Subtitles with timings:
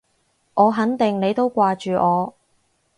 [0.55, 2.33] 我肯定你都掛住我